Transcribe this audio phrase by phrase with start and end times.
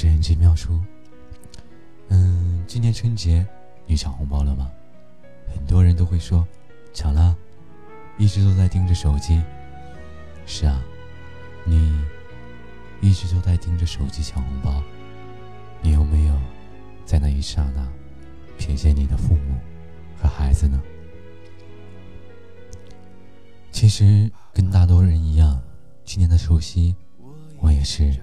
[0.00, 0.80] 是人机妙叔。
[2.06, 3.44] 嗯，今年春节
[3.84, 4.70] 你抢红包了吗？
[5.52, 6.46] 很多人都会说
[6.94, 7.36] 抢了，
[8.16, 9.42] 一直都在盯着手机。
[10.46, 10.80] 是啊，
[11.64, 12.00] 你
[13.00, 14.80] 一直都在盯着手机抢红包，
[15.82, 16.34] 你有没有
[17.04, 17.84] 在那一刹那
[18.56, 19.56] 瞥见你的父母
[20.16, 20.80] 和孩子呢？
[23.72, 25.60] 其实跟大多人一样，
[26.04, 26.94] 今年的除夕，
[27.58, 28.14] 我也是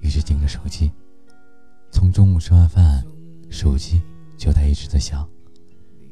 [0.00, 0.92] 一直盯着手机。
[2.04, 3.02] 从中午吃完饭，
[3.48, 4.02] 手机
[4.36, 5.26] 就在一直在响，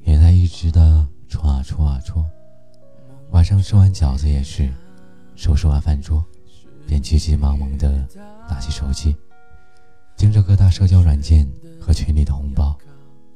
[0.05, 2.25] 也在一直的戳啊戳啊戳。
[3.33, 4.73] 晚上吃完饺子也是，
[5.37, 6.25] 收拾完饭桌，
[6.87, 8.09] 便急急忙忙的
[8.49, 9.15] 拿起手机，
[10.17, 11.47] 盯着各大社交软件
[11.79, 12.75] 和群里的红包，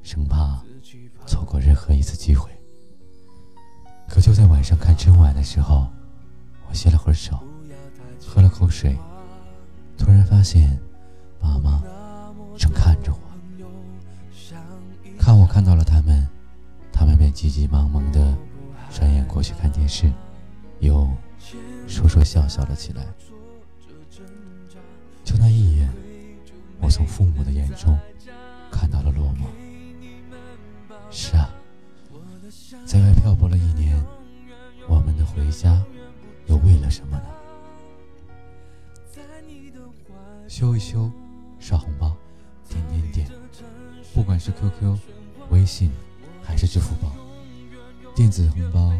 [0.03, 0.59] 生怕
[1.27, 2.51] 错过任何一次机会。
[4.09, 5.87] 可就在晚上看春晚的时候，
[6.71, 7.39] 我歇了会儿手，
[8.27, 8.97] 喝了口水，
[9.99, 10.81] 突然发现，
[11.39, 11.83] 妈妈
[12.57, 13.19] 正看着我。
[15.19, 16.27] 看我看到了他们，
[16.93, 18.37] 他们便急急忙忙的
[18.91, 20.13] 转眼过去看电视，
[20.81, 21.09] 又
[21.87, 23.07] 说说笑笑了起来。
[25.25, 25.93] 就那一眼，
[26.81, 27.99] 我从父母的眼中
[28.71, 29.47] 看到了落寞。
[31.11, 31.51] 是啊。
[32.85, 34.01] 在外漂泊了一年，
[34.89, 35.83] 我们的回家
[36.47, 37.25] 又为了什么呢？
[40.47, 41.11] 修一修，
[41.59, 42.17] 刷红包，
[42.89, 43.31] 点点点，
[44.15, 44.99] 不管是 QQ、
[45.51, 45.91] 微信
[46.43, 47.13] 还是支付宝，
[48.15, 48.93] 电子红包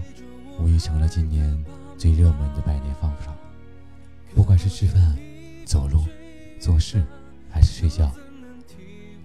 [0.59, 1.65] 无疑成了今年
[1.99, 3.35] 最热门的拜年方法。
[4.35, 5.17] 不管是吃饭、
[5.65, 6.05] 走路、
[6.61, 7.03] 做事
[7.51, 8.13] 还是睡觉，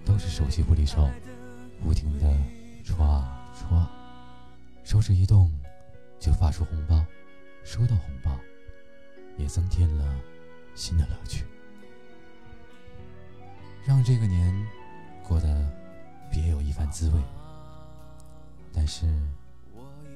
[0.04, 1.10] 都是手机不离手，
[1.82, 2.34] 不停的
[2.82, 3.90] 刷刷。
[4.84, 5.50] 手指一动，
[6.18, 7.04] 就发出红包，
[7.64, 8.38] 收到红包，
[9.36, 10.14] 也增添了
[10.74, 11.44] 新的乐趣，
[13.84, 14.54] 让这个年
[15.26, 15.68] 过得
[16.30, 17.20] 别有一番滋味。
[18.72, 19.06] 但是，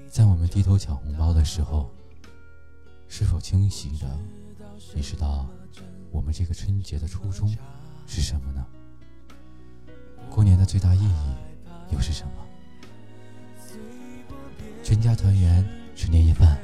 [0.08, 1.90] 在我们低头抢红包的时候，
[3.08, 4.06] 是否清醒的
[4.94, 5.46] 意识到
[6.10, 7.54] 我们这个春节的初衷
[8.06, 8.64] 是什么呢？
[10.30, 11.34] 过年的最大意义
[11.92, 12.32] 又是什么？
[14.82, 16.56] 全家团圆吃年夜饭，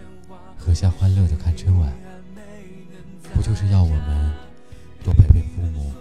[0.59, 1.93] 阖家欢乐的看春晚，
[3.35, 4.33] 不就是要我们
[5.05, 5.92] 多陪陪父母，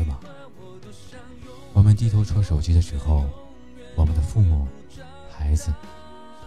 [0.00, 0.18] 子吗？
[1.74, 3.28] 我们低头戳手机的时候，
[3.94, 4.66] 我们的父母、
[5.30, 5.72] 孩子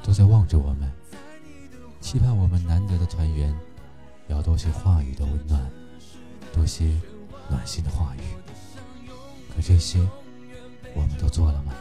[0.01, 0.91] 都在望着我们，
[2.01, 3.55] 期盼我们难得的团圆，
[4.27, 5.71] 要多些话语的温暖，
[6.51, 6.99] 多些
[7.47, 8.21] 暖心的话语。
[9.55, 9.99] 可这些，
[10.95, 11.73] 我们都做了吗？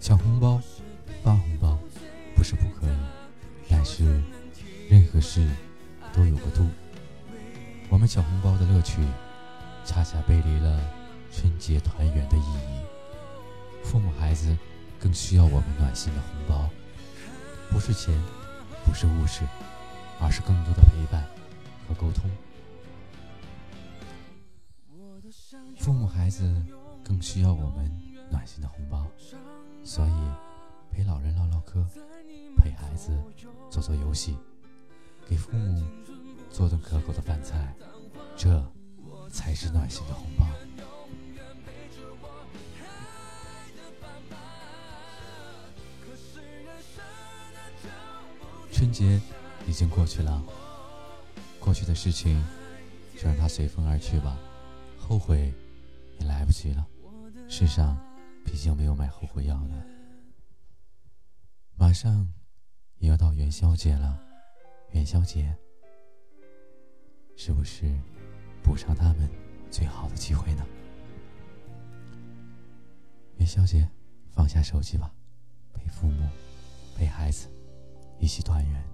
[0.00, 0.58] 抢红包、
[1.22, 1.78] 发红包，
[2.34, 2.96] 不是不可以，
[3.68, 4.22] 但是
[4.88, 5.46] 任何事
[6.14, 6.66] 都有个度。
[8.08, 9.06] 我们抢红包的乐趣，
[9.84, 10.80] 恰恰背离了
[11.30, 12.80] 春节团圆的意义。
[13.84, 14.56] 父母、孩子
[14.98, 16.70] 更需要我们暖心的红包，
[17.70, 18.18] 不是钱，
[18.82, 19.42] 不是物质，
[20.22, 21.22] 而是更多的陪伴
[21.86, 22.30] 和沟通。
[25.76, 26.50] 父母、孩子
[27.04, 27.94] 更需要我们
[28.30, 29.06] 暖心的红包。
[29.84, 30.14] 所以，
[30.90, 31.84] 陪老人唠唠嗑，
[32.56, 33.12] 陪孩子
[33.70, 34.34] 做做游戏，
[35.28, 35.86] 给父母
[36.50, 37.74] 做顿可口的饭菜，
[38.38, 38.64] 这
[39.30, 40.46] 才是暖心的红包。
[48.72, 49.20] 春节
[49.66, 50.42] 已经过去了，
[51.58, 52.42] 过去的事情
[53.16, 54.38] 就让它随风而去吧，
[54.96, 55.52] 后悔
[56.20, 56.86] 也来不及了。
[57.48, 57.98] 世上。
[58.44, 59.86] 毕竟没有买后悔药的。
[61.76, 62.26] 马上
[62.96, 64.18] 也要到元宵节了，
[64.92, 65.54] 元宵节
[67.36, 67.94] 是不是
[68.68, 69.26] 补偿他们
[69.70, 70.62] 最好的机会呢？
[73.38, 73.88] 元宵节
[74.30, 75.10] 放下手机吧，
[75.72, 76.28] 陪父母，
[76.94, 77.48] 陪孩子，
[78.18, 78.84] 一起团圆。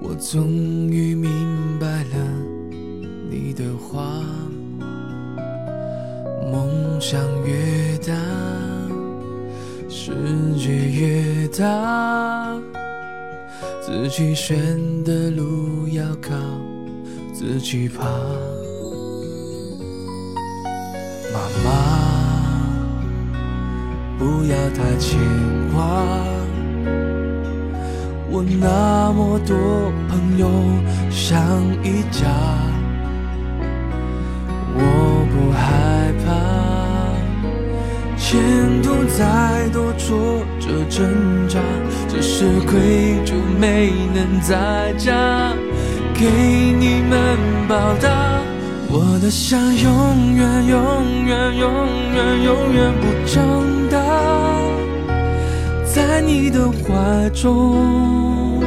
[0.00, 0.48] 我终
[0.88, 1.30] 于明
[1.80, 2.16] 白了
[3.28, 4.22] 你的话
[6.50, 8.14] 梦想越大
[9.88, 10.12] 世
[10.56, 12.56] 界越大
[13.80, 14.56] 自己选
[15.02, 16.34] 的路要靠
[17.32, 18.04] 自己爬。
[21.32, 21.70] 妈妈
[24.18, 25.18] 不要太牵
[25.72, 26.37] 挂。
[28.30, 29.56] 我那么多
[30.08, 30.48] 朋友
[31.10, 31.38] 像
[31.82, 32.26] 一家。
[34.80, 34.80] 我
[35.32, 36.28] 不害怕，
[38.16, 38.38] 前
[38.82, 41.58] 途再多挫折挣扎，
[42.08, 45.52] 只是愧疚没能在家，
[46.14, 46.26] 给
[46.78, 47.36] 你们
[47.66, 48.08] 报答。
[48.90, 50.76] 我的想永远永
[51.26, 53.40] 远永远永远不长
[53.90, 53.98] 大，
[55.94, 58.60] 在你的怀中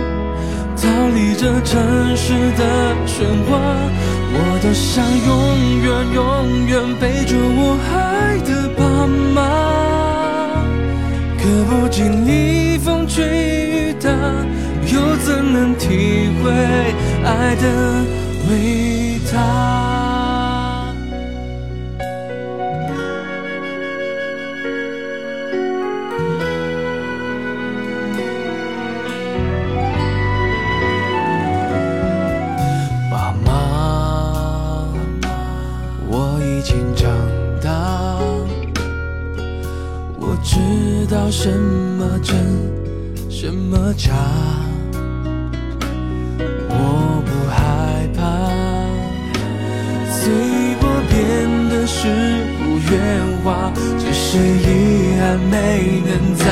[0.75, 1.79] 逃离这城
[2.15, 3.59] 市的喧哗。
[4.33, 5.29] 我多想永
[5.83, 6.19] 远永
[6.67, 8.79] 远陪着我爱的爸
[9.35, 9.37] 妈，
[11.37, 14.09] 可不经历风吹雨打，
[14.87, 16.49] 又怎能体会
[17.23, 17.63] 爱的
[18.49, 20.00] 伟大？
[40.43, 40.57] 知
[41.09, 42.35] 道什么真，
[43.29, 44.11] 什么假，
[46.69, 48.19] 我不害怕。
[50.11, 50.21] 随
[50.79, 51.15] 波变
[51.69, 51.99] 的是
[52.57, 52.59] 不
[52.91, 52.95] 圆
[53.43, 54.69] 滑，只是遗
[55.19, 55.55] 憾没
[56.05, 56.45] 能在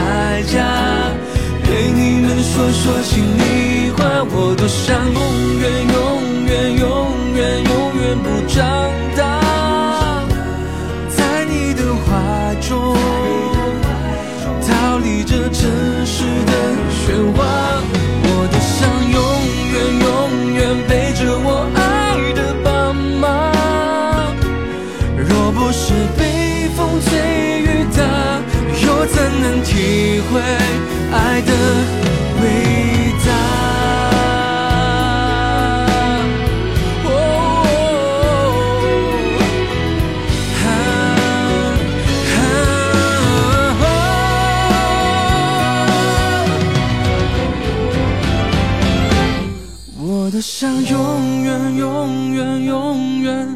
[50.30, 53.48] 我多想永远永远永远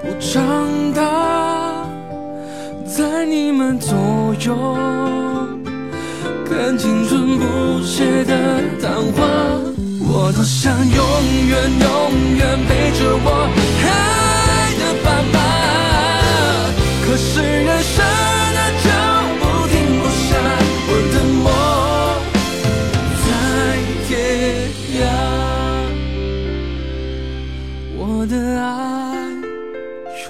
[0.00, 0.40] 不长
[0.94, 1.84] 大，
[2.86, 3.92] 在你们左
[4.46, 4.76] 右，
[6.48, 9.26] 看青春不谢的昙花。
[9.98, 11.04] 我多想永
[11.48, 11.90] 远永
[12.36, 12.61] 远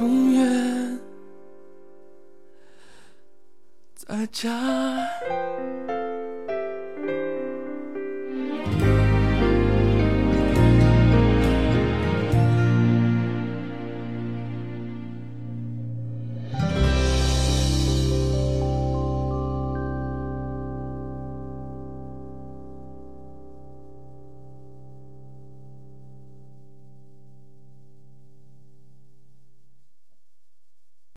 [0.02, 0.98] 永远
[3.94, 5.51] 在家。